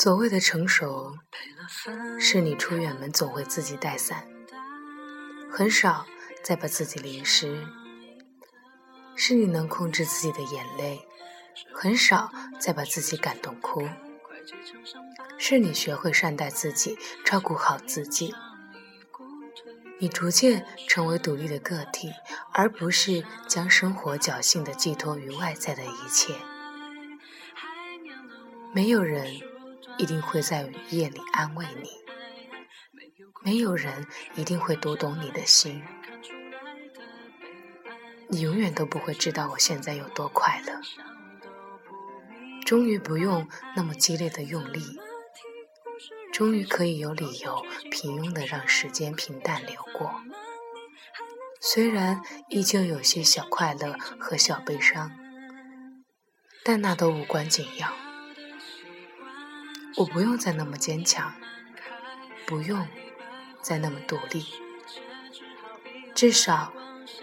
[0.00, 1.12] 所谓的成熟，
[2.20, 4.28] 是你出远门总会自己带伞，
[5.50, 6.06] 很少
[6.40, 7.48] 再把自己淋湿；
[9.16, 11.04] 是你能控制自己的眼泪，
[11.74, 12.30] 很少
[12.60, 13.88] 再把自己感动哭；
[15.36, 18.32] 是你学会善待自己，照顾好自己。
[19.98, 22.12] 你逐渐成为独立的个体，
[22.52, 26.36] 而不是将生活侥幸地寄托于外在的一切。
[28.72, 29.40] 没有人
[29.98, 31.90] 一定会在雨夜里安慰你，
[33.42, 35.82] 没有人一定会读懂你的心。
[38.28, 40.80] 你永远都不会知道我现在有多快乐，
[42.64, 44.98] 终于不用那么激烈的用力。
[46.32, 50.22] 终于可以有理由平庸的让时间平淡流过，
[51.60, 55.10] 虽然依旧有些小快乐和小悲伤，
[56.62, 57.92] 但那都无关紧要。
[59.98, 61.34] 我不用再那么坚强，
[62.46, 62.86] 不用
[63.60, 64.46] 再那么独立，
[66.14, 66.72] 至少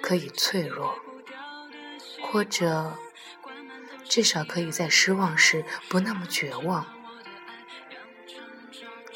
[0.00, 0.98] 可以脆弱，
[2.22, 2.96] 或者
[4.08, 6.86] 至少可以在失望时不那么绝望。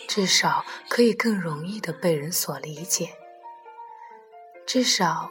[0.07, 3.17] 至少可以更容易的被人所理解，
[4.67, 5.31] 至少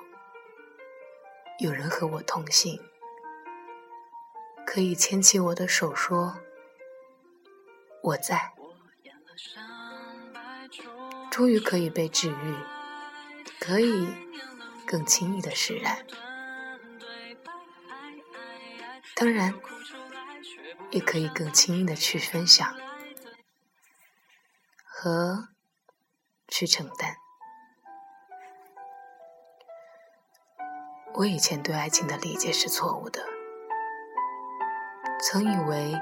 [1.60, 2.80] 有人和我同行，
[4.66, 6.40] 可以牵起我的手说
[8.06, 8.54] 我在，
[11.32, 12.56] 终于可以被治愈，
[13.60, 14.08] 可以
[14.86, 16.06] 更轻易的释然，
[19.16, 19.56] 当然
[20.92, 22.76] 也可以更轻易的去分享。
[24.88, 25.50] 和
[26.48, 27.18] 去承担。
[31.16, 33.26] 我以前对爱情的理解是错误的，
[35.22, 36.00] 曾以为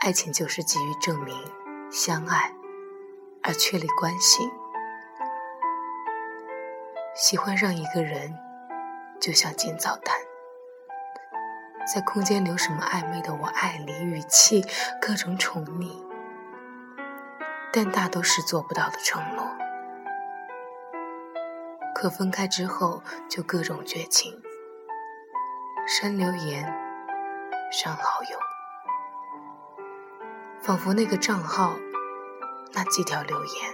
[0.00, 1.34] 爱情就是急于证明
[1.90, 2.54] 相爱
[3.42, 4.48] 而确立关系，
[7.14, 8.36] 喜欢上一个人
[9.20, 10.16] 就像进澡堂，
[11.92, 14.64] 在空间留什么暧昧的“我爱你”语气，
[15.00, 15.96] 各种宠溺。
[17.72, 19.44] 但大都是做不到的承诺，
[21.94, 24.40] 可分开之后就各种绝情，
[25.86, 26.64] 删留言，
[27.70, 28.38] 删好友，
[30.66, 31.76] 仿佛那个账号，
[32.72, 33.72] 那几条留言，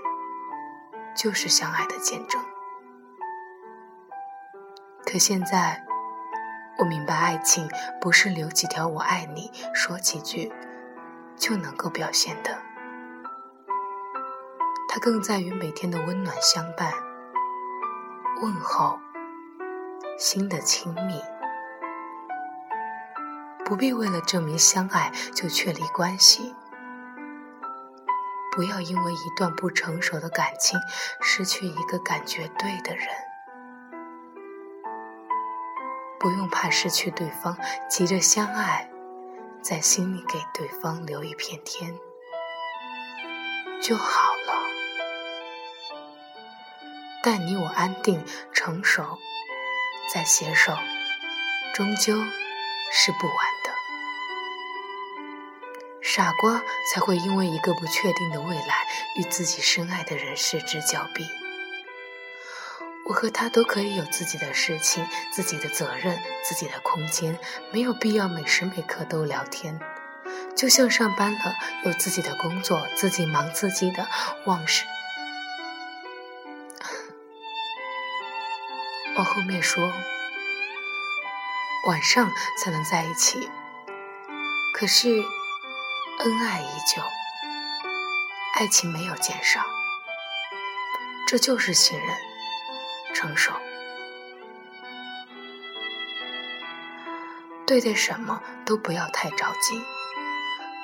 [1.16, 2.38] 就是相爱的见证。
[5.06, 5.82] 可现在，
[6.76, 7.66] 我明白，爱情
[7.98, 10.52] 不是留几条“我爱你”，说几句
[11.34, 12.58] 就能够表现的。
[14.86, 16.92] 它更在于每天的温暖相伴、
[18.42, 19.00] 问候、
[20.19, 21.22] 心的亲密。
[23.64, 26.54] 不必为了证明相爱就确立关系，
[28.54, 30.78] 不要因为一段不成熟的感情
[31.22, 33.08] 失去一个感觉对的人。
[36.20, 37.56] 不用怕失去对方，
[37.88, 38.88] 急着相爱，
[39.60, 41.98] 在心里给对方留一片天
[43.80, 44.52] 就好了。
[47.24, 49.19] 但你我安定成熟，
[50.12, 50.76] 再携手，
[51.74, 52.14] 终究
[52.92, 53.51] 是不晚。
[56.14, 56.62] 傻瓜
[56.92, 58.86] 才会因为一个不确定的未来，
[59.16, 61.26] 与自己深爱的人失之交臂。
[63.06, 67.38] 我和他都可以有自己的事情、自己的责任、自己的空间，
[67.70, 69.80] 没有必要每时每刻都聊天。
[70.54, 71.54] 就像上班了，
[71.86, 74.06] 有自己的工作，自己忙自己的，
[74.44, 74.84] 忘事。
[79.16, 79.90] 往后面说，
[81.86, 83.48] 晚上才能在一起。
[84.74, 85.08] 可是，
[86.24, 87.02] 恩爱依旧，
[88.54, 89.60] 爱情没有减少，
[91.26, 92.16] 这就是信任、
[93.12, 93.52] 成熟。
[97.66, 99.82] 对待什么都不要太着急，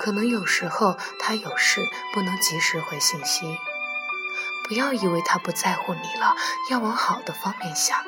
[0.00, 3.56] 可能有时候他有事不能及时回信息，
[4.66, 6.34] 不要以为他不在乎你了，
[6.68, 8.02] 要往好的方面想。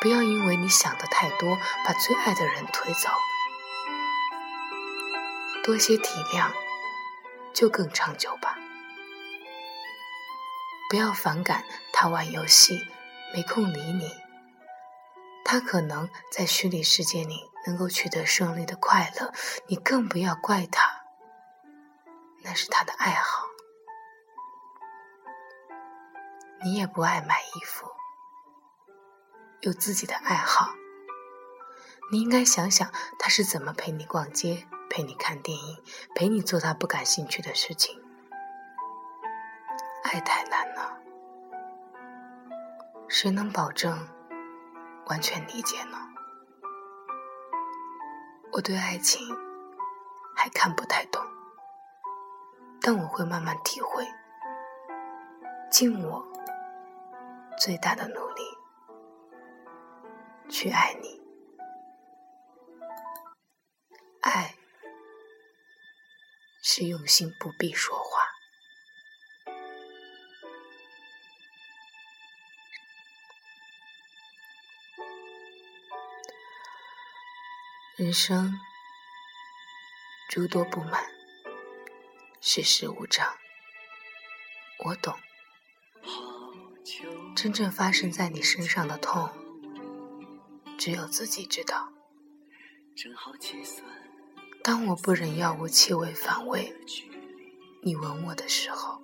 [0.00, 3.10] 不要因为你想的太多，把最爱的人推走。
[5.68, 6.50] 多些体谅，
[7.52, 8.56] 就更长久吧。
[10.88, 11.62] 不要反感
[11.92, 12.88] 他玩游戏，
[13.34, 14.10] 没空理你。
[15.44, 19.30] 他可能在虚拟世界里能够取得胜利的快乐，
[19.66, 21.02] 你更不要怪他，
[22.42, 23.44] 那是他的爱好。
[26.64, 27.86] 你也不爱买衣服。
[29.60, 30.72] 有自己的爱好，
[32.10, 35.82] 你应该想想他是怎么陪你逛街、陪你看电影，
[36.14, 38.02] 陪你做他不感兴趣的事情。
[40.02, 40.98] 爱太难了，
[43.08, 44.08] 谁能保证
[45.06, 45.98] 完全理解呢？
[48.52, 49.20] 我对爱情
[50.34, 51.22] 还看不太懂，
[52.80, 54.06] 但我会慢慢体会，
[55.70, 56.26] 尽我
[57.58, 58.42] 最大的努力
[60.48, 61.20] 去爱你。
[66.78, 68.22] 是用心，不必说话。
[77.96, 78.54] 人生
[80.28, 81.04] 诸多不满，
[82.40, 83.36] 世事无常，
[84.84, 85.18] 我懂。
[87.34, 89.28] 真正发生在你身上的痛，
[90.78, 91.92] 只有自己知道。
[94.68, 96.74] 当我不忍药物气味反胃，
[97.80, 99.00] 你吻我的时候；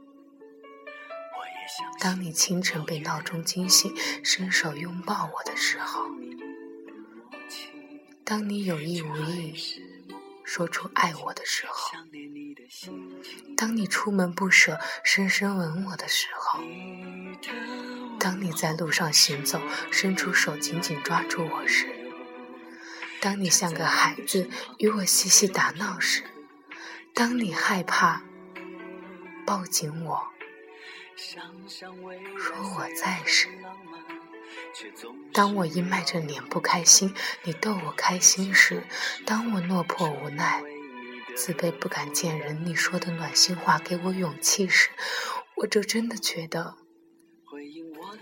[1.98, 3.90] 当你清晨被闹钟惊醒，
[4.22, 6.04] 伸手拥抱我的时候。
[8.24, 9.54] 当你有意无意
[10.44, 11.96] 说出爱我的时候，
[13.56, 16.60] 当你出门不舍深深吻我的时候，
[18.20, 19.58] 当你在路上行走
[19.90, 21.88] 伸出手紧紧抓住我时，
[23.24, 26.22] 当你像个孩子与我嬉戏打闹时，
[27.14, 28.22] 当你害怕
[29.46, 30.28] 抱紧我
[32.36, 33.48] 说我在时。
[35.32, 38.82] 当我阴霾着脸不开心，你逗我开心时；
[39.24, 40.62] 当我落魄无奈、
[41.34, 44.90] 自卑不敢见人，你说的暖心话给我勇气时，
[45.54, 46.76] 我就真的觉得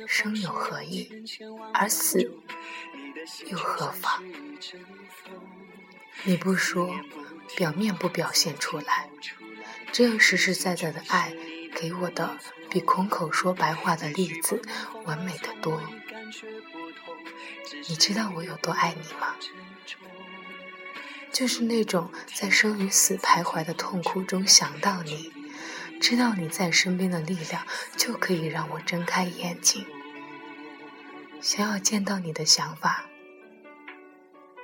[0.06, 1.10] 生有何意，
[1.74, 2.20] 而死
[3.46, 4.22] 又何妨？
[6.24, 6.94] 你不说，
[7.56, 9.08] 表面不表现出来，
[9.92, 11.34] 这样实实在在的爱，
[11.74, 12.38] 给我的
[12.70, 14.60] 比空口说白话的例子
[15.04, 15.82] 完美的多。
[17.88, 19.36] 你知道我有多爱你吗？
[21.32, 25.32] 就是那种在生与死徘徊的痛苦中想到你，
[26.02, 27.64] 知道你在身边的力量，
[27.96, 29.86] 就可以让我睁开眼睛。
[31.40, 33.04] 想要见到你的想法，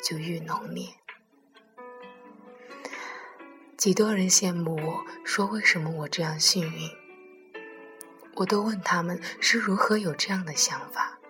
[0.02, 0.88] 就愈浓烈。
[3.76, 6.90] 几多人羡慕我说为什么我这样幸运？
[8.34, 11.20] 我都问他们是如何有这样的想法。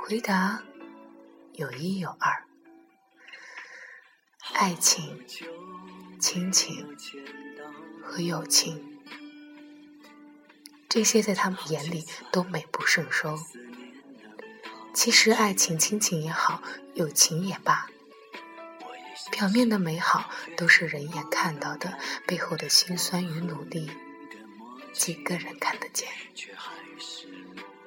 [0.00, 0.62] 回答
[1.54, 2.44] 有一有二，
[4.54, 5.20] 爱情、
[6.20, 6.96] 亲情
[8.02, 8.99] 和友情，
[10.90, 13.38] 这些在他们眼里都美不胜收。
[14.92, 16.60] 其实，爱情、亲情也好，
[16.94, 17.88] 友情也罢，
[19.30, 21.96] 表面的美好都是人眼看到的，
[22.26, 23.88] 背后的辛酸与努力，
[24.92, 26.08] 几个人看得见？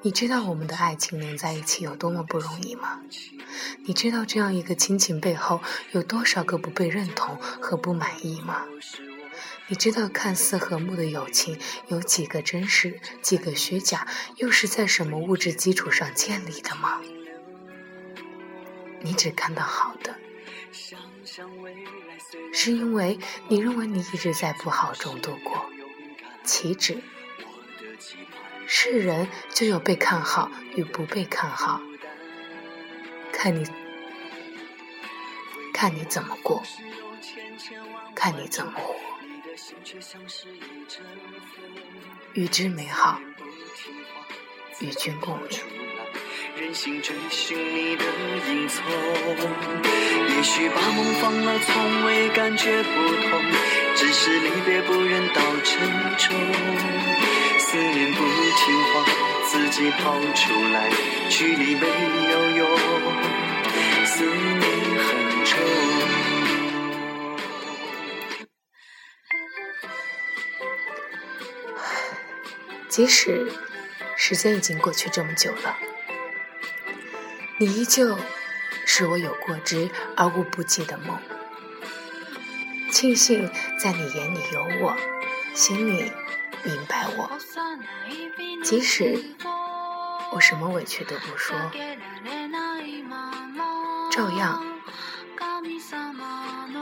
[0.05, 2.99] 你知道我们的爱情能在一起有多么不容易吗？
[3.85, 5.61] 你知道这样一个亲情背后
[5.93, 8.65] 有多少个不被认同和不满意吗？
[9.67, 11.57] 你知道看似和睦的友情
[11.87, 16.99] 有几个真实，几个虚假，又是在什么物质基础上建立的吗？
[18.99, 20.17] 你只看到好的，
[22.51, 25.65] 是因为你认为你一直在不好中度过，
[26.43, 27.01] 岂止？
[28.67, 31.81] 是人就有被看好与不被看好，
[33.31, 33.65] 看你
[35.73, 36.63] 看你怎么过，
[38.15, 38.95] 看你怎么活。
[42.33, 43.19] 与之美好，
[44.79, 45.59] 与君共勉。
[46.55, 48.05] 任性追寻你的
[48.47, 48.83] 影踪，
[50.35, 53.41] 也许把梦放了，从未感觉不同，
[53.95, 56.35] 只是离别不忍到沉重。
[57.73, 59.03] 思念不听话，
[59.49, 60.91] 自己跑出来，
[61.27, 61.87] 距离没
[62.29, 62.69] 有用，
[64.05, 64.61] 思念
[64.99, 65.57] 很重。
[72.87, 73.51] 即使
[74.15, 75.75] 时间已经过去这么久了，
[77.57, 78.19] 你依旧
[78.85, 81.17] 是我有过之而无不及的梦。
[82.91, 83.49] 庆幸
[83.79, 84.95] 在你眼里有我，
[85.55, 86.11] 心里。
[86.63, 87.29] 明白我，
[88.63, 89.21] 即使
[90.31, 91.55] 我什么委屈都不说，
[94.11, 94.63] 照样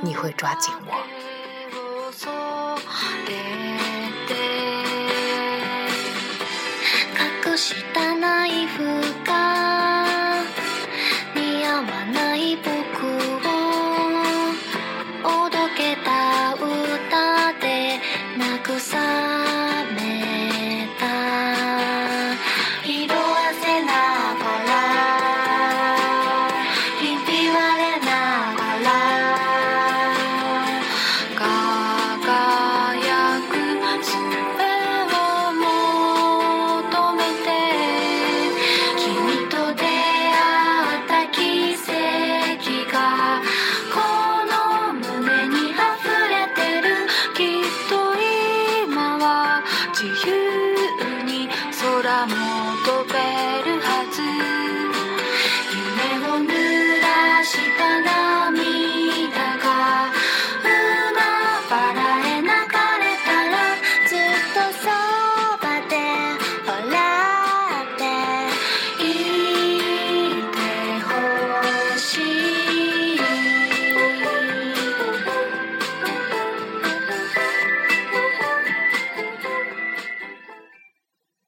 [0.01, 1.03] 你会抓紧我。